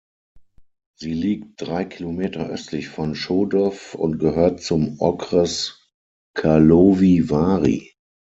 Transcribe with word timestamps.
Sie 0.95 1.13
liegt 1.13 1.61
drei 1.61 1.85
Kilometer 1.85 2.47
östlich 2.49 2.87
von 2.89 3.13
Chodov 3.13 3.93
und 3.93 4.17
gehört 4.17 4.59
zum 4.59 4.99
Okres 4.99 5.79
Karlovy 6.33 7.29
Vary. 7.29 7.93